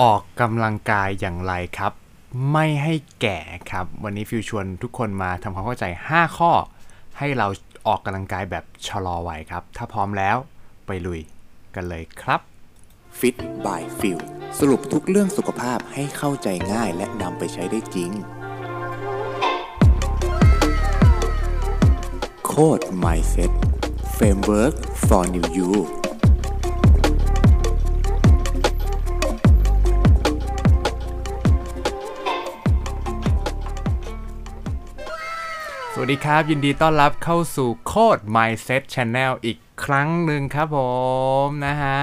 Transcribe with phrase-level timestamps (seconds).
[0.00, 1.92] ออกกำลังกายอย่างไรครับ
[2.52, 3.38] ไม่ให้แก่
[3.70, 6.52] ครับ วันนี้ฟิวชวนทุกคนมาทำความเข้าใจ 5 ข้อ
[7.18, 7.46] ให้เรา
[7.86, 10.36] ออกกำลังกายแบบชะลอวัยครับ ถ้าพร้อมแล้ว
[10.86, 11.20] ไปลุย
[11.74, 12.40] กันเลยครับ
[13.18, 14.18] Fit by f i l
[14.58, 18.10] สรุปทุกเรื่องสุขภาพให้เข้าใจง่ายและนำไปใช้ได้จริง
[22.46, 23.52] โคด Mindset
[24.16, 24.74] Framework
[25.06, 25.70] for New You
[36.06, 40.78] วัสดีครับ ยินดีต้อนรับเข้าสู่โคด Mindset Channel อีกครั้งหนึ่งครับผ
[41.44, 41.98] มนะฮะ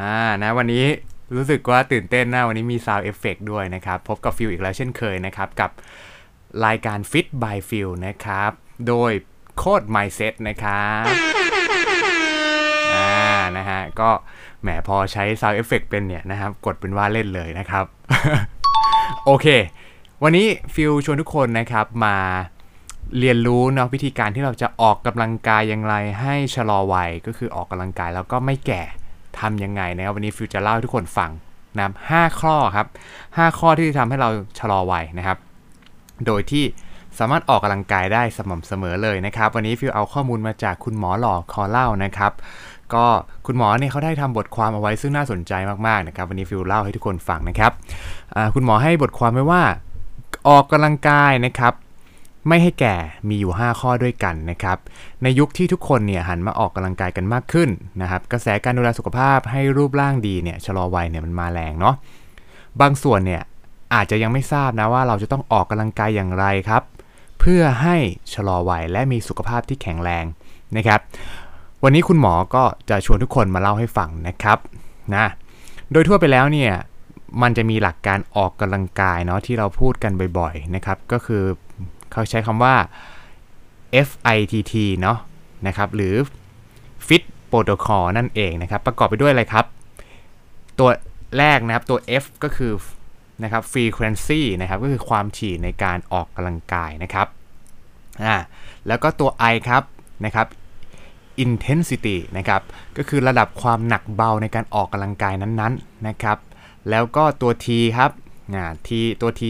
[0.00, 0.84] อ่านะวันนี้
[1.34, 5.70] รู้สึกว่าตื่นเต้นนะวันนี้มี Sound Effect ด้วยนะครับ พบกับฟิลอีกแล้วเช่นเคยนะครับ กับ
[6.66, 8.50] รายการ Fit by Phil นะครับ
[8.88, 9.12] โดย
[9.58, 11.06] โคด Mindset นะครับ
[12.94, 13.14] อ่า
[13.56, 14.10] นะฮะก็
[14.62, 17.84] แหมพอใช้ Sound Effect เป็นเนี่ยนะครับ กดเป็นว่าเล่นเลยนะครับ
[19.26, 19.46] โอเค
[20.22, 22.18] วันนี้ฟิลชวนทุกคนนะครับมา
[23.18, 28.82] เรียนรู้เนาะวิธีการที่เราจะออกกำลังกายอย่างไร ให้ชะลอวัยก็คือออกกำลังกายแล้วก็ไม่แก่
[29.40, 31.30] ทำยังไงนะครับวันนี้ฟิวจะเล่าให้ทุกคนฟัง
[31.76, 32.86] นะครับห้าข้อครับ
[33.36, 35.38] ห้าข้อที่จะทำให้เราชะลอวัยนะครับ
[36.26, 36.64] โดยที่
[37.18, 42.32] สามารถออกกำลังกายได้สม่ำเสมอเลยนะครับ วันนี้ฟิวเอาข้อมูลมาจากคุณหมอหล่อคอเล่านะครับ
[42.94, 43.04] ก็
[43.46, 45.52] คุณหมอเนี่ยเขาได้ทำบทความเอาไว้ซึ่งน่าสนใจ
[45.86, 47.72] มากๆนะครับ วันนี้ฟิวเล่าให้ทุกคนฟังนะครับ
[48.54, 49.62] คุณหมอให้บทความไว้ว่า
[50.48, 51.74] ออกกำลังกายนะครับ
[52.48, 52.94] ไม่ให้แก่
[53.28, 54.78] มีอยู่ 5 ข้อด้วยกันนะครับ
[55.22, 61.94] ในยุคที่ทุกคนเนี่ยหันมาออกกำลังกายกันมากขึ้นนะครับ กระแสการดูแลสุขภาพให้รูปร่างดีเนี่ยชะลอวัยเนี่ยมันมาแรงเนาะ
[62.80, 63.42] บางส่วนเนี่ย
[63.94, 66.82] อาจจะยังไม่ทราบนะว่าเราจะต้องออกกำลังกายอย่างไรครับ
[67.40, 67.96] เพื่อให้
[68.34, 70.24] ชะลอวัยและมีสุขภาพที่แข็งแรง
[70.76, 71.00] นะครับ
[71.82, 74.58] วันนี้คุณหมอก็จะชวนทุกคนมาเล่าให้ฟังนะครับ
[75.14, 75.26] นะ
[75.92, 76.72] โดยทั่วไปแล้วเนี่ย
[77.42, 81.42] มันจะมีหลักการออกกำลังกายเนาะที่เราพูดกันบ่อยๆนะครับ ก็คือ
[82.12, 82.74] เขาใช้คำว่า
[84.08, 85.18] FITT เนาะ
[85.66, 86.14] นะครับหรือ
[87.06, 89.64] Fit Protocol นั่นเองนะครับ ประกอบไปด้วยอะไรครับ
[90.78, 90.90] ตัว
[91.38, 92.72] แรกนะครับตัว F ก็คือ
[93.42, 97.26] นะครับ frequency นะครับก็คือความถี่ในการออกกำลังกายนะครับ
[98.24, 98.36] อ่า
[98.86, 99.82] แล้วก็ตัว I ครับ
[100.24, 100.46] นะครับ
[101.44, 102.62] intensity นะครับ
[102.96, 106.38] ก็คือระดับความหนักเบาในการออกกำลังกายนั้นๆนะครับ
[106.90, 107.66] แล้วก็ตัว T
[107.96, 108.10] ครับ
[108.54, 108.88] อ่า T
[109.20, 109.42] ตัว T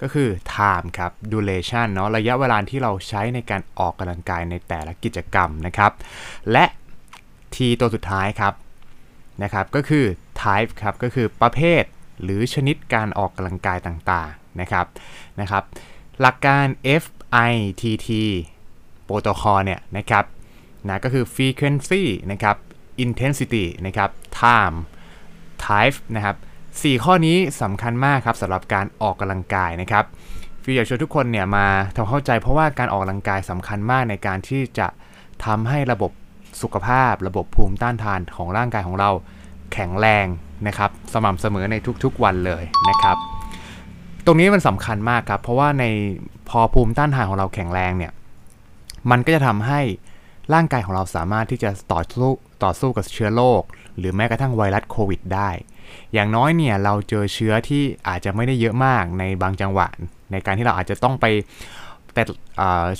[0.00, 5.92] ก็คือ time ครับ duration เนาะระยะเวลาที่เราใช้ในการออกกำลังกายในแต่ละกิจกรรมนะครับ
[6.52, 6.64] และ
[7.54, 8.54] T ตัวสุดท้ายครับ
[9.42, 10.04] นะครับ ก็คือ
[10.42, 11.82] type ครับ ก็คือประเภท
[12.22, 14.86] หรือชนิดการออกกำลังกายต่างๆนะครับ
[15.40, 15.62] นะครับ
[16.20, 16.66] หลักการ
[17.02, 18.08] FITT
[19.08, 20.24] protocol เนี่ยนะครับ
[20.88, 22.56] นะก็คือ frequency นะครับ
[23.04, 24.10] intensity นะครับ
[24.40, 24.76] time
[25.64, 26.36] type นะครับ
[26.76, 30.04] 4 ข้อนี้สำคัญมากครับสำหรับการออกกำลังกายนะครับ
[30.62, 34.86] ฟิวอยากชวนทุกคนเนี่ยมาทำเข้าใจเพราะว่าการออกกำลังกายสำคัญมากในการที่จะ
[35.44, 36.10] ทำให้ระบบ
[36.62, 39.10] สุขภาพ ระบบภูมิต้านทานของร่างกายของเรา
[39.72, 40.26] แข็งแรง
[40.66, 41.74] นะครับสม่ำเสมอใน
[42.04, 43.16] ทุกๆวันเลยนะครับ
[44.26, 45.84] ตรงนี้มันสำคัญมากครับเพราะว่าใน
[46.48, 48.12] พอภูมิต้านทานของเราแข็งแรงเนี่ย
[49.10, 49.80] มันก็จะทำให้
[50.54, 52.32] ร่างกายของเราสามารถที่จะต่อสู้
[52.64, 53.62] ต่อสู้กับเชื้อโรค
[53.98, 55.50] หรือแม้กระทั่งไวรัสโควิดได้
[56.14, 59.86] อย่างน้อยเนี่ยเราเจอเชื้อที่อาจจะไม่ได้เยอะมากในบางจังหวะ
[60.32, 61.26] ในการที่เราอาจจะต้องไป
[62.14, 62.22] แต่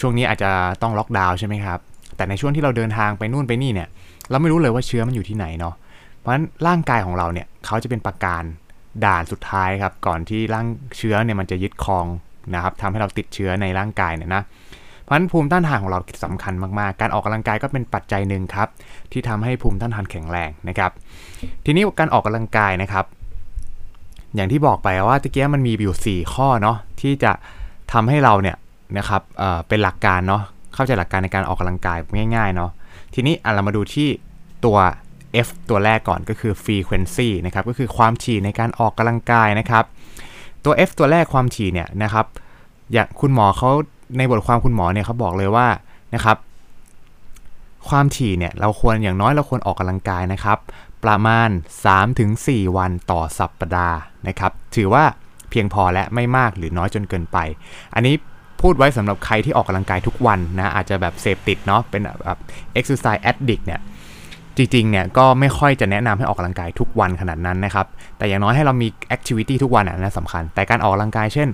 [0.01, 0.51] ช่วงนี้อาจจะ
[0.83, 1.79] ต้องล็อกดาวน์ใช่ไหมครับ
[2.17, 3.89] แต่ในช่วงที่เราเดินทางไปนู่นไปนี่เนี่ย
[4.31, 5.75] เราไม่รู้เลยว่าเชื้อมันอยู่ที่ไหนเนาะ
[6.19, 8.43] เพราะฉะนั้นร่างกายของเราเนี่ยเขาจะเป็นประการ
[9.05, 10.67] ด่านสุดท้ายครับก่อนที่ร่าง
[10.97, 12.07] เชื้อเนี่ยมันจะยึดครอง
[12.55, 14.43] นะครับทำให้เราติดเชื้อในร่างกายเนี่ยนะ
[15.09, 18.69] เพราะฉะนั้นภูมิต้านทานของเราสำคัญมากๆ การออกกำลังกายก็เป็นปัจจัยหนึ่งครับ
[19.13, 20.91] ที่ทำให้ภูมิต้านทานแข็งแรงนะครับ
[21.65, 23.05] ทีนี้การออกกำลังกายนะครับ
[24.35, 27.33] อย่างที่บอกไปว่าตะเกียมันมีอยู่ 4 ข้อเนาะที่จะ
[27.93, 28.57] ทำให้เราเนี่ย
[28.99, 30.43] นะครับเเป็นหลักการเนาะ
[30.75, 31.99] เข้าใจหลักการในการออกกำลังกาย
[32.35, 32.71] ง่ายๆเนาะ
[33.15, 34.09] ทีนี้เรามาดูที่
[34.65, 34.79] ตัว
[35.47, 39.85] F ตัวแรกก่อนก็คือ frequency นะครับก็คือความถี่ในการออกกำลังกายนะครับ
[40.65, 42.27] ตัว F ตัวแรกความถี่เนี่ยนะครับ
[42.93, 43.71] อย่างคุณหมอเขา
[44.17, 45.67] ในบทความคุณหมอเนี่ยเขาบอกเลยว่า
[46.15, 46.37] นะครับ
[47.89, 50.59] ความถี่เนี่ยเราควรอย่างน้อยเราควรออกกำลังกายนะครับ
[51.05, 51.49] ประมาณ
[52.13, 55.05] 3-4 วันต่อสัปดาห์นะครับ ถือว่า
[55.51, 57.39] เพียงพอและไม่มากหรือน้อยจนเกินไป
[57.95, 58.15] อันนี้
[58.61, 62.39] พูดไว้สำหรับใครที่ออกกำลังกายทุกวันนะอาจจะแบบเสพติดเนาะเป็นแบบ
[62.79, 63.81] exercise addict เนี่ย
[64.57, 67.87] จริงๆเนี่ยก็ไม่ค่อยจะแนะนำให้ออกกำลังกายทุกวันขนาดนั้นนะครับ
[68.19, 71.49] แต่อย่างน้อยให้เรามี activity ทุกวันอะนะสำคัญ แต่การออกกำลังกายเช่น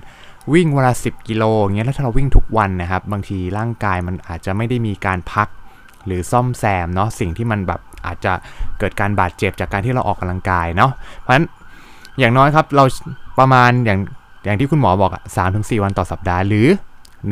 [0.53, 5.47] วิ่งเวลา10กิโลเงี้ยแล้วถ้าเราวิ่งทุกวันนะครับ บางทีร่างกายมันอาจจะไม่ได้มีการพัก
[6.05, 8.33] หรือซ่อมแซมเนาะสิ่งที่มันแบบอาจจะ
[8.79, 11.45] เกิดการบาดเจ็บจากการที่เราออกกำลังกายเนาะเพราะฉะนั้น
[12.19, 12.83] อย่างน้อยครับเรา
[13.39, 13.99] ประมาณอย่าง
[14.45, 16.67] อย่างที่คุณหมอบอกอะสามถึงสี่วันต่อสัปดาห์หรือ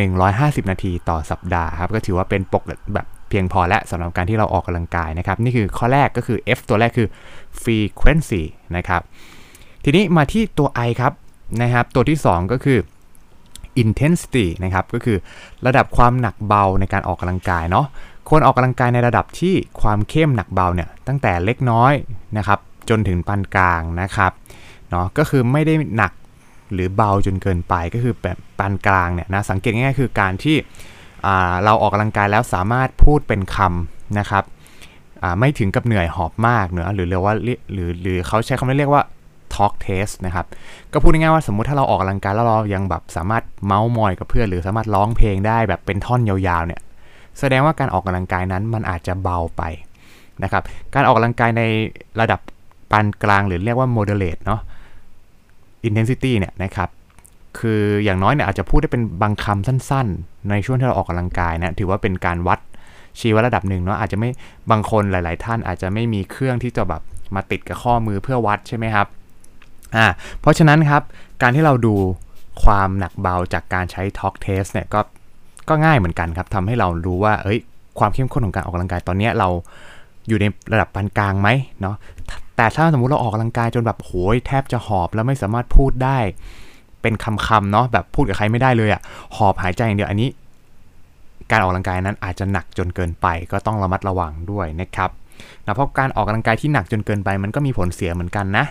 [0.04, 2.64] 150 นาทีต่อสัปดาห์ครับก็ถือว่าเป็นปก
[2.94, 7.08] แบบเพียงพอและสำหรับการที่เราออกกำลังกายนะครับ นี่คือข้อแรกก็คือ F ตัวแรกคือ
[7.64, 8.44] frequency
[8.78, 9.02] นะครับ
[9.84, 11.14] ทีนี้มาที่ตัว I ครับ
[11.62, 12.78] นะครับ ตัวที่ 2 ก็คือ
[13.84, 15.18] intensity นะครับก็คือ
[15.66, 17.86] ระดับความหนักเบาในการออกกำลังกายเนาะ
[18.30, 21.94] ควรออกกำลังกายในระดับที่ความเข้มหนักเบาเนี่ยตั้งแต่เล็กน้อย
[22.38, 22.60] นะครับ
[22.90, 24.32] จนถึงปานกลางนะครับ
[24.90, 26.12] เนาะก็คือไม่ได้หนัก
[26.74, 30.56] หรือเบาจนเกินไปก็คือแบบปานกลางเนี่ยนะสังเกตง่ายๆคือการที่
[31.64, 34.44] เราออกกำลังกายแล้วสามารถพูดเป็นคำนะครับ
[35.40, 39.04] ไม่ถึงกับเหนื่อยหอบมากเนอะหรือเรียกว่าหรือหรือเขาใช้คำเรียกว่า
[39.56, 40.46] talk test นะครับ
[40.94, 46.82] ก็พูดง่ายๆว่าสมมุติถ้าเราออกกำลังกายแล้วเรายังแบบสามารถเมาส์มอยกับเพื่อนหรือสามารถร้องเพลงได้แบบเป็นท่อนยาวๆเนี่ย
[47.40, 49.62] แสดงว่าการออกกำลังกายนั้นมันอาจจะเบาไป
[50.44, 50.64] นะครับ
[50.94, 51.64] การออกกำลังกายใน
[52.22, 52.40] ระดับ
[52.92, 54.62] ปานกลางหรือเรียกว่า moderate เนาะ
[55.88, 56.90] intensity เนี่ยนะครับ
[57.60, 62.60] คืออย่างน้อยเนี่ยอาจจะพูดได้เป็นบางคำสั้นๆ ในช่วงที่เราออกกำลังกายนะถือว่าเป็นการวัด
[63.20, 64.30] ชีวระดับหนึ่งเนาะอาจจะไม่
[64.72, 67.02] บางคนหลาย ๆ ท่านอาจจะไม่มีเครื่องที่จะแบบ
[67.36, 69.08] มาติดกับข้อมือเพื่อวัดใช่ไหมครับ
[69.96, 70.06] อ่า
[70.42, 71.02] เพราะฉะนั้นครับ
[71.42, 71.96] การที่เราดู
[72.64, 75.00] ความหนักเบาจากการใช้ Talk Test เนี่ยก็
[75.70, 77.60] ก็ง่ายเหมือนกันครับทำให้เรารู้ว่าเอ้ย
[78.00, 79.50] ความเข้มข้นของการออกกำลังกายตอนนี้เรา
[80.28, 81.50] อยู่ในระดับปานกลางไหม
[81.82, 81.96] เนาะ
[82.58, 86.18] แต่ถ้าสมมุติเราออกกำลังกายจนแบบโหยแทบจะหอบแล้วไม่สามารถพูดได้
[87.02, 89.02] เป็นคำๆเนาะแบบพูดกับใครไม่ได้เลยอะ
[89.36, 90.30] หอบหายใจอย่างเดียวอันนี้
[91.52, 95.10] การออกกำลังกายนั้นอาจจะหนักจนเกินไป ก็ต้องระมัดระวังด้วยนะครับ
[95.66, 98.66] นะเพราะการออกกำลังกายที่หนักจนเกินไป มันก็มีผลเสียเหมือนกันนะ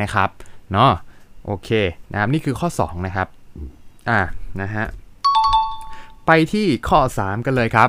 [0.00, 0.28] นะครับ
[0.72, 0.92] เนาะ
[1.46, 1.70] โอเค
[2.12, 3.28] นะครับนี่คือข้อ 2 นะครับ
[4.10, 4.20] อ่า
[4.60, 4.84] นะฮะ
[6.26, 7.88] ไปที่ข้อ 3 กันเลยครับ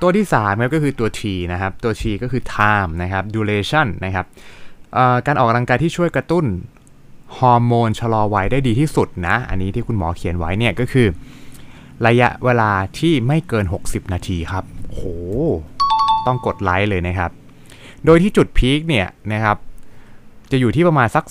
[0.00, 1.22] ตัวที่3ครับก็คือตัว T
[1.52, 4.26] นะครับตัว T ก็คือ time นะครับ duration นะครับ
[5.26, 6.44] การออกกำลังกายที่ช่วยกระตุ้น
[7.38, 11.06] ฮอร์โมนชะลอวัยได้ดีที่สุดนะ อันนี้ที่คุณหมอเขียนไว้เนี่ยก็คือ
[12.06, 15.02] ระยะเวลาที่ไม่เกิน 60 นาทีครับโห
[16.26, 17.30] ต้องกดไลค์เลยนะครับ
[18.04, 19.56] โดยที่จุด peak เนี่ยนะครับ
[20.50, 21.24] จะอยู่ที่ประมาณสัก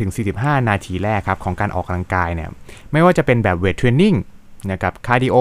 [0.00, 2.50] 35-45 นาทีแรกครับของการออกกำลังกายเนี่ย
[2.92, 4.14] ไม่ว่าจะเป็นแบบ weight training
[4.70, 5.36] นะครับ cardio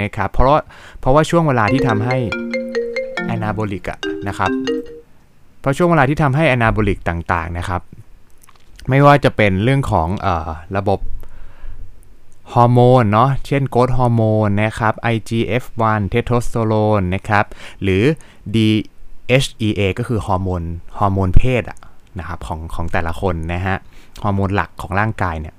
[0.00, 0.60] นะครับเพราะ
[1.00, 2.16] เพราะว่าช่วงเวลาที่ทำให้
[3.26, 3.98] anabolic อะ
[4.28, 4.50] นะครับ
[5.60, 7.80] เพราะช่วงเวลาที่ทำให้ anabolic ต่างๆนะครับ
[8.88, 10.28] ไม่ว่าจะเป็นเรื่องของอ
[10.76, 11.00] ระบบ
[12.54, 17.44] ฮอร์โมนเนาะเช่น growth hormone นะครับ IGF-1 เทสโทสเตอโรนนะครับ
[17.82, 18.02] หรือ
[18.54, 20.62] DHEA ก็คือฮอร์โมน
[20.98, 21.78] ฮอร์โมนเพศอะ
[22.18, 23.76] นะครับของของแต่ละคนนะฮะ
[24.22, 25.54] ฮอร์โมนหลักของร่างกายเนี่ย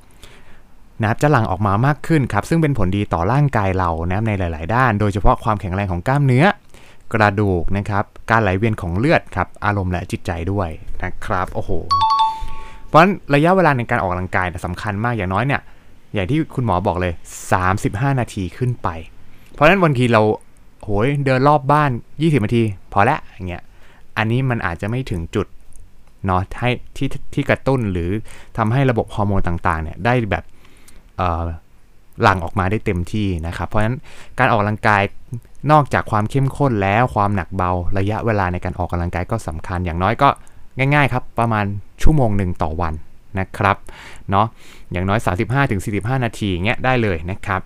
[1.02, 6.46] นะครับจะหลั่งออกมามากขึ้นครับ ซึ่งเป็นผลดีต่อร่างกายเรานะในหลาย ๆ ด้าน โดยเฉพาะความแข็งแรงของกล้ามเนื้อ
[7.14, 10.70] กระดูกนะครับการไหลเวียนของเลือดครับอารมณ์และจิตใจด้วย
[11.04, 11.72] นะครับโอ้โห
[12.88, 15.62] เพราะฉะนั้นระยะเวลาในการออกกำลังกายสำคัญมากอย่างน้อยเนี่ย
[16.14, 17.14] อย่างที่คุณหมอบอกเลย
[17.66, 18.90] 35 นาทีขึ้นไป
[19.54, 20.22] เพราะฉะนั้นบางทีเรา
[20.84, 22.64] โหยเดินรอบบ้าน 20 นาที
[22.94, 23.64] พอล้วอย่างเงี้ย
[24.18, 25.48] อันนี้มันอาจจะไม่ถึงจุด
[26.26, 28.12] เนาะให้ที่ที่กระตุ้นหรือ
[28.58, 30.44] ทำให้ระบบฮอร์โมนต่างๆเนี่ยได้แบบ
[32.22, 33.98] หลั่งออกมาได้เต็มที่นะครับ เพราะฉะนั้น
[34.40, 35.02] การออกกำลังกาย
[35.72, 40.30] นอกจากความเข้มข้นแล้วความหนักเบาระยะเวลาในการออกกำลังกายก็สำคัญอย่างน้อยก็
[40.78, 41.66] ง่าย ๆ ครับประมาณ
[42.02, 42.94] ชั่วโมงหนึ่งต่อวัน
[43.40, 43.78] นะครับ
[44.32, 44.48] เนาะ
[44.92, 45.20] อย่างน้อย
[45.72, 47.62] 35-45 นาทีเงี้ยได้เลยนะครับ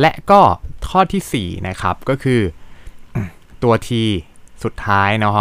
[0.00, 0.40] และก็
[0.88, 2.40] ข้อที่ 4 นะครับก็คือ
[3.62, 3.90] ตัว T
[4.64, 5.40] สุดท้ายเนาะ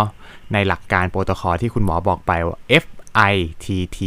[0.54, 2.86] ในหลักการโปรโตคอลที่คุณหมอบอกไปว่า F
[3.32, 3.66] I T
[3.98, 4.00] T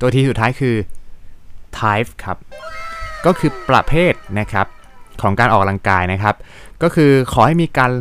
[0.00, 0.76] ตัวที่สุดท้ายคือ
[1.78, 2.38] type ครับ
[3.26, 4.66] ก็คือประเภทนะครับ
[5.22, 6.34] ของการออกกำลังกายนะครับ
[6.82, 7.92] ก็คือขอให้มีการ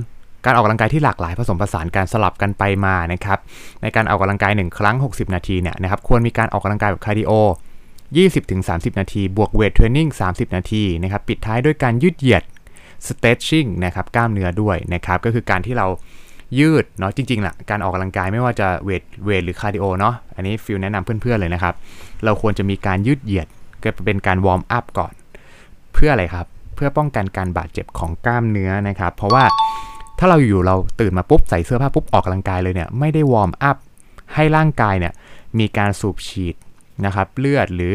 [0.45, 3.39] การออกกำลังกายที่หลากหลายผสมผสานการสลับกันไปมานะครับ
[3.81, 7.31] ในการออกกำลังกาย 1 ครั้ง 60 นาทีเนี่ยนะครับควรมีการออกกำลังกายแบบ cardio
[8.15, 12.43] 20-30 นาที บวก weight training 30 นาทีนะครับปิดท้ายด้วยการยืดเหยียด
[13.07, 15.87] stretching นะครับกล้ามเนื้อด้วยนะครับก็คือการที่เรา
[16.59, 21.73] ยืดเนาะจริงๆแล้วการออกกำลังกายไม่ว่าจะ weight weight หรือ cardio เนาะอันนี้ฟิลแนะนำเพื่อนๆเลยนะครับ
[22.25, 23.47] เราควรจะมีการยืดเหยียด
[23.83, 25.13] ก็เป็นการ warm up ก่อน
[25.93, 29.43] เพื่ออะไรครับ เพื่อป้องกันการบาดเจ็บของกล้ามเนื้อนะครับ เพราะว่า
[30.19, 33.77] ถ้าเราอยู่เราตื่นมาปุ๊บใส่เสื้อผ้าปุ๊บออกกำลังกายเลยเนี่ยไม่ได้ warm up
[34.33, 35.13] ให้ร่างกายเนี่ย
[35.59, 36.55] มีการสูบฉีด
[37.05, 37.93] นะครับเลือดหรือ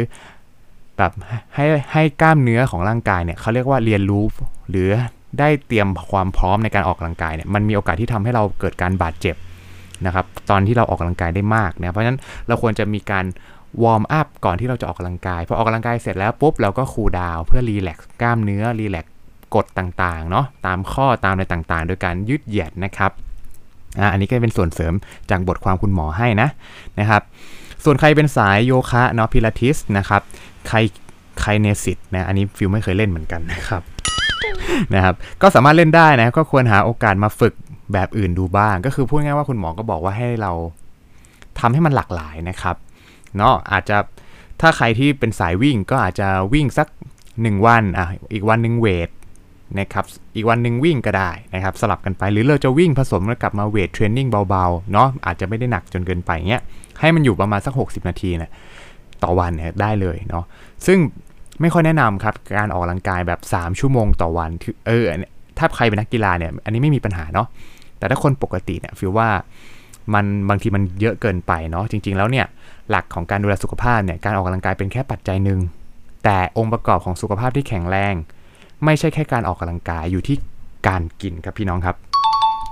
[0.96, 1.12] แบบ
[1.54, 4.24] ให้ให้กล้ามเนื้อของร่างกายเนี่ยเขาเรียกว่าเรียนรู้
[4.70, 4.90] หรือ
[5.38, 9.36] ได้เตรียมความพร้อมในการออกกำลังกายเนี่ยมันมีโอกาสที่ทำให้เราเกิดการบาดเจ็บ
[10.06, 13.24] นะครับตอนที่เราออกกำลังกายได้มากนะเพราะฉะนั้นเราควรจะมีการ
[13.82, 23.12] warm up ก่อนที่เราจะออกกำลังกายพอออกกำลังกายเสร็จแล้วปุ๊บเราก็ cool down เพื่อ relax กล้ามเนื้อ relax จุดต่างๆเนาะตามข้อตามอะไรต่างๆ โดยการยืดเหยียดนะครับ
[24.12, 24.94] อันนี้ก็เป็นส่วนเสริม
[25.30, 26.48] จากบทความคุณหมอให้นะ
[27.00, 27.22] นะครับ
[27.84, 30.22] ส่วนใครเป็นสายโยคะเนาะพิลาทิสนะครับ
[30.68, 30.78] ใคร
[31.40, 33.82] kinesis นะอันนี้ฟิลไม่เคยเล่นเหมือนกันนะครับ
[34.94, 37.54] นะครับก็สามารถเล่นได้นะก็ควรหาโอกาสมาฝึก
[37.92, 40.52] แบบอื่นดูบ้าง ก็คือพูดง่ายว่าคุณหมอก็บอกว่าให้เรา
[41.58, 42.76] ทำให้มันหลากหลายนะครับ
[43.36, 43.96] เนาะอาจจะ
[44.60, 46.88] ถ้าใครที่เป็นสายวิ่งก็อาจจะวิ่งสัก
[47.26, 49.10] 1 วันอะอีกวันหนึ่งเวท
[49.80, 50.04] นะครับ
[50.36, 56.62] อีกวันหนึ่งวิ่งก็ได้นะครับสลับกันไปหรือเราจะวิ่งผสมแล้วกลับมาเวทเทรนนิ่งเบาๆเนาะอาจจะไม่ได้หนักจนเกินไปเงี้ย
[57.00, 58.50] ให้มันอยู่ประมาณสัก 60 นาทีนะ
[59.22, 60.44] ต่อวันเนี่ยได้เลยเนาะ
[60.86, 60.98] ซึ่ง
[61.60, 65.04] ไม่ค่อยแนะนำครับการออกกำลังกายแบบ 3 ชั่วโมงต่อวันคือเออ
[65.58, 67.46] ถ้าใครเป็นนักกีฬาเนี่ยอันนี้ไม่มีปัญหาเนาะ
[67.98, 69.28] แต่ถ้าคนปกติเนี่ยฟิลว่า
[70.14, 72.46] มันบางทีมันเยอะเกินไปเนาะจริง ๆ แล้วเนี่ย
[72.90, 75.60] หลักของการดูแลสุขภาพเนี่ยการออกกำลังกายเป็นแค่ปัจจัยหนึ่ง
[76.24, 78.14] แต่องค์ประกอบของสุขภาพที่แข็งแรง
[78.84, 80.36] ไม่ใช่แค่การออกกำลังกายอยู่ที่
[80.88, 81.96] การกินครับพี่น้องครับ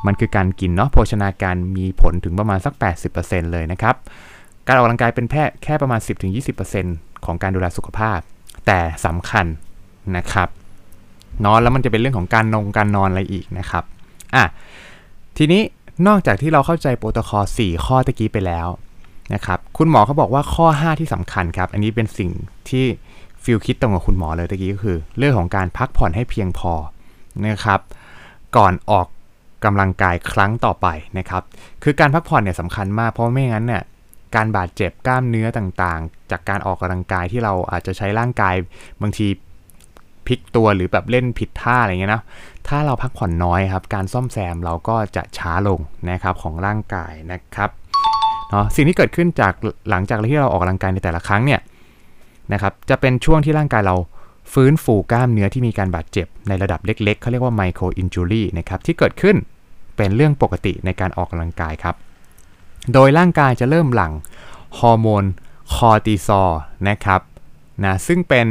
[0.06, 2.74] มันคือการกินเนาะโภชนาการมีผลถึงประมาณสัก
[3.12, 3.94] 80%เลยนะครับ
[4.66, 6.00] การออกกำลังกายเป็นแค่แค่ประมาณ
[6.62, 8.18] 10-20%ของการดูแลสุขภาพ
[8.66, 9.46] แต่สำคัญ
[10.16, 10.48] นะครับ
[11.44, 13.84] นอนแล้วมันจะเป็นเรื่องของการนงการนอนอะไรอีกนะครับ
[14.34, 14.44] อะ
[15.36, 15.62] ทีนี้
[16.06, 18.68] นอกจากที่เราเข้าใจโปรโตคอล4 ข้อตะกี้ไปแล้ว
[19.34, 22.30] นะครับคุณหมอเขาบอกว่าข้อ 5 ที่สำคัญครับ อันนี้เป็นสิ่ง
[22.68, 22.84] ที่
[23.44, 26.72] ฟิลคิดตรงกับคุณหมอเลยตะกี้ก็คือ เรื่องของการพักผ่อนให้เพียงพอ
[27.46, 27.80] นะครับ
[28.56, 29.06] ก่อนออก
[29.64, 30.86] กำลังกายครั้งต่อไป
[31.18, 31.42] นะครับ
[31.82, 33.82] คือการพักผ่อนเนี่ยสำคัญมากเพราะไม่งั้นเนี่ย
[34.34, 38.54] การบาดเจ็บกล้ามเนื้อต่างๆ จากการออกกำลังกายที่เราอาจจะใช้ร่างกาย
[39.02, 39.26] บางที
[40.26, 42.22] พลิกตัวหรือแบบเล่นผิดท่าอะไรเงี้ยนะ
[42.68, 47.70] ถ้าเราพักผ่อนน้อยครับ การซ่อมแซมเราก็จะช้าลงนะครับของร่างกายนะครับ
[48.50, 49.52] เนาะสิ่งที่เกิดขึ้นจาก
[49.90, 51.60] หลังจากที่เราออกกำลังกายในแต่ละครั้งเนี่ย
[52.52, 53.96] นะครับจะเป็นช่วงที่ร่างกายเรา
[54.52, 59.36] ฟื้นฟูกล้ามเนื้อที่มีการบาดเจ็บในระดับเล็ก ๆ เขาเรียกว่าไมโครอินจูรี่นะครับที่เกิดขึ้น
[59.96, 61.94] เป็นเรื่องปกติในการออกกำลังกายครับ
[62.92, 64.12] โดยร่างกายจะเริ่มหลั่ง
[64.78, 65.24] ฮอร์โมน
[65.74, 66.50] คอร์ติซอล
[66.88, 67.20] นะครับ
[67.84, 68.46] นะซึ่งเป็น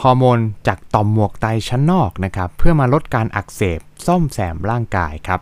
[0.00, 5.40] ฮอร์โมนจากต่อมหมวกไตชั้นนอกนะครับเพื่อมาลดการอักเสบซ่อมแซมร่างกายครับ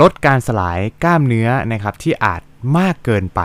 [0.00, 2.40] ลดการสลายกล้ามเนื้อนะครับที่อาจ
[2.78, 3.40] มากเกินไป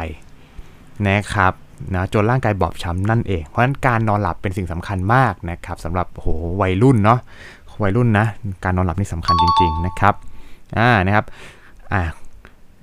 [1.07, 1.53] นะครับ
[1.93, 6.27] นะจนร่างกายบอบช้ำนั่นเอง เพราะฉะนั้นการนอนหลับเป็นสิ่งสำคัญมากนะครับสำหรับโห
[6.61, 7.19] วัยรุ่นเนาะ
[7.83, 8.25] วัยรุ่นนะ
[8.63, 10.13] การนอนหลับนี่สำคัญจริงๆนะครับ
[10.77, 11.25] อ่านะครับ
[11.93, 12.01] อ่า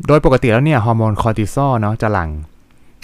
[0.06, 2.30] โดยปกติแล้วเนี่ยฮอร์โมนคอร์ติซอลเนาะจะหลั่ง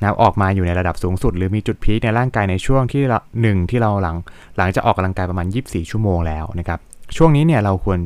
[0.01, 3.03] นะออกมาอยู่ในระดับสูงสุด หรือมีจุด peak ในร่างกายในช่วงที่
[3.41, 4.17] หนึ่งที่เราหลัง
[4.57, 6.79] หลังจะออกกำลังกายประมาณ 24 ชั่วโมงแล้วนะครับ
[7.17, 7.99] ช่วงนี้เนี่ยเราควร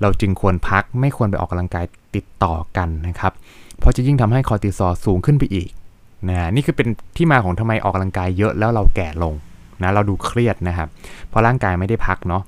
[0.00, 1.84] เราจึงควรพักไม่ควรไปออกกำลังกาย
[2.16, 3.32] ติดต่อกันนะครับ
[3.78, 5.68] เพราะจะยิ่งทำให้คอร์ติซอลสูงขึ้นไปอีก
[6.28, 9.34] นะนี่คือเป็นที่มาของทำไมออกกำลังกายเยอะแล้วเราแก่ลง
[9.82, 10.88] นะเราดูเครียดนะครับ
[11.28, 12.42] เพราะร่างกายไม่ได้พักเนาะ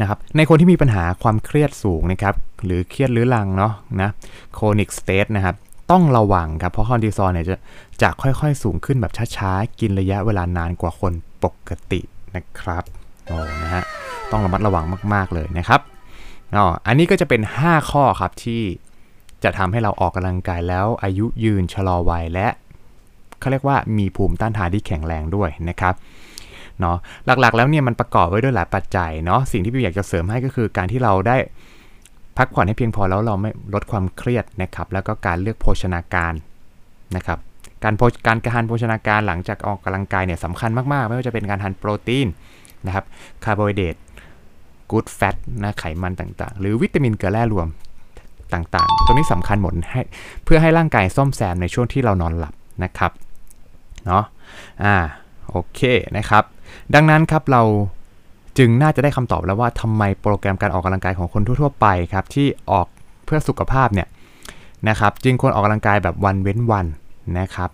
[0.00, 4.10] นะครับในคนที่มีปัญหาความเครียดสูงนะครับหรือเครียดเรื้อรังเนาะนะ
[4.54, 5.54] chronic stress นะครับ
[5.90, 7.56] ต้องระวังครับเพราะคอร์ติซอลเนี่ยจะ
[8.02, 11.12] จะค่อยๆสูงขึ้นแบบช้าๆ กินระยะเวลานานกว่าคน
[11.44, 12.00] ปกติ
[12.36, 12.84] นะครับ
[13.26, 13.82] โอ้นะฮะ
[14.30, 15.80] ต้องระมัดระวังมากๆเลยนะครับ
[16.56, 18.62] อ๋ออันนี้ก็จะเป็น 5 ข้อครับที่
[19.44, 22.48] จะทำให้เราออกกำลังกายแล้วอายุยืนชะลอวัยและ
[23.40, 25.94] เขาเรียกว่ามีภูมิต้านทานที่แข็งแรงด้วยนะครับ
[26.80, 31.36] เนาะหลักๆ แล้วเนี่ยมันประกอบไว้ด้วยหลายปัจจัยเนาะสิ่งที่พี่อยากจะเสริมให้ก็คือการที่เราได้
[32.36, 36.32] พักผ่อนให้เพียงพอแล้วเราไม่ลดความเครียดนะครับ แล้วก็การเลือกโภชนาการ
[37.16, 37.38] นะครับ
[37.84, 37.94] การ
[38.26, 42.26] การการทานโภชนาการหลังจากออกกำลังกายเนี่ยสำคัญมาก ๆ ไม่ว่าจะเป็นการทานโปรตีน
[42.86, 43.04] นะครับ
[43.44, 43.96] คาร์โบไฮเดรต
[44.90, 47.68] กู๊ดแฟตนะไขมันต่างๆ หรือวิตามินเกลือแร่รวม
[48.54, 50.02] ต่างๆ ตรงนี้สำคัญหมดให้
[50.44, 52.54] เพื่อให้ร่างกายซ่อมแซมในช่วงที่เรานอนหลับ
[52.84, 53.12] นะครับ
[54.06, 54.24] เนาะ
[54.84, 54.94] อ่า
[55.50, 55.80] โอเค
[56.16, 56.44] นะครับ
[56.94, 57.62] ดังนั้นครับเรา
[58.58, 62.86] จึงน่าจะได้คำตอบแล้วว่าทำไมโปรแกรมการออกกำลังกายของคนทั่วๆไปครับที่ออก
[63.24, 64.08] เพื่อสุขภาพเนี่ย
[64.88, 66.86] นะครับจึงควรออกกำลังกายแบบวันเว้นวัน
[67.38, 67.70] นะครับ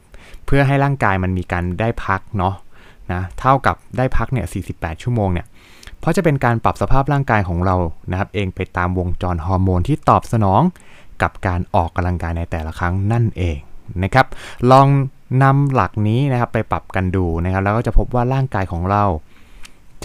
[0.46, 2.54] เพื่อให้ร่างกายมันมีการได้พักเนาะ
[3.12, 5.46] นะเท่ากับได้พักเนี่ย 48 ชั่วโมงเนี่ย
[6.00, 7.76] เพราะจะเป็นการปรับสภาพร่างกายของเรา
[8.10, 10.62] นะครับเองไปตามวงจรฮอร์โมนที่ตอบสนอง
[11.22, 13.58] กับการออกกำลังกายในแต่ละครั้งนั่นเอง
[14.02, 14.26] นะครับ
[14.70, 14.88] ลอง
[15.42, 19.04] นำหลักนี้นะครับไปปรับกันดูนะครับ แล้วก็จะพบว่าร่างกายของเรา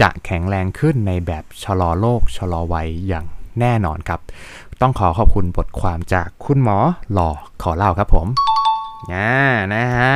[0.00, 3.26] จะแข็งแรงขึ้นในแบบชะลอโรคชะลอวัยอย่าง
[3.60, 4.20] แน่นอนครับ
[4.80, 6.78] ต้องขอขอบคุณบทความจากคุณหมอ
[7.12, 7.30] หล่อ
[7.62, 8.26] ขอเล่าครับผม
[9.12, 9.28] นะ
[9.74, 10.14] นะฮะ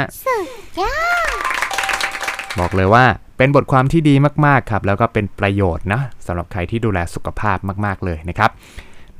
[2.59, 3.04] บอกเลยว่า
[3.38, 4.14] เป็นบทความที่ดี
[4.47, 8.50] มาก ๆ ครับ แล้วก็เป็นประโยชน์นะสำหรับใครที่ดูแลสุขภาพมาก ๆ เลยนะครับ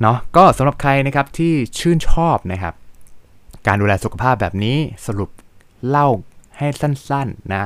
[0.01, 2.73] เนาะก็สำหรับใครนะครับที่ชื่นชอบนะครับ
[3.67, 5.29] การดูแลสุขภาพแบบนี้สรุป
[5.89, 6.07] เล่า
[6.57, 7.63] ให้สั้นๆนะ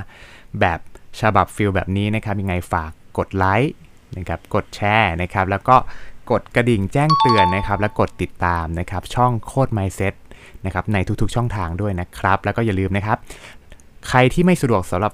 [0.60, 0.80] แบบ
[1.22, 3.74] ฉบับฟิลแบบนี้นะครับ ยังไงฝากกดไลค์
[4.18, 5.76] นะครับ กดแชร์นะครับ แล้วก็
[6.32, 10.14] กดกระดิ่งแจ้งเตือนนะครับ และกดติดตามนะครับ ช่องโคด Mindset
[10.66, 13.18] นะครับ ในทุกๆช่องทางด้วยนะครับ แล้วก็อย่าลืมนะครับ
[14.08, 15.14] ใครที่ไม่สะดวกสำหรับ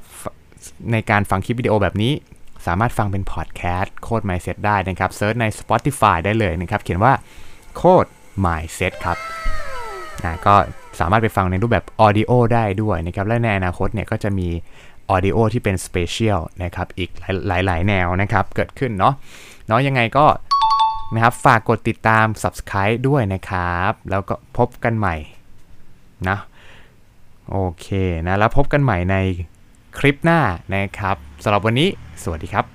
[0.91, 2.13] ในการฟังคลิปวิดีโอแบบนี้
[2.65, 7.13] สามารถฟังเป็นพอดแคสต์โคด Mindset ได้นะครับ search ใน Spotify ได้เลยนะครับ เขียนว่า
[7.75, 8.05] Code
[8.45, 9.17] Mindset ครับ
[10.23, 10.55] นะก็
[10.99, 14.47] สามารถไปฟังในรูปแบบ Audio ได้ด้วยนะครับและในอนาคตเนี่ยก็จะมี
[15.13, 17.09] Audio ที่เป็น Special นะครับอีก
[17.47, 19.13] หลายๆ แนวนะครับเกิดขึ้นเนาะ
[19.67, 20.25] เนาะยังไงก็
[21.13, 25.15] นะครับฝากกดติดตาม Subscribe ด้วยนะครับ แล้วก็พบกันใหม่
[26.29, 26.37] นะ
[27.51, 27.87] โอเค
[28.27, 29.15] นะแล้วพบกันใหม่ใน
[29.99, 30.39] คลิปหน้า
[30.75, 31.89] นะครับสำหรับวันนี้
[32.23, 32.74] สวัสดีครับ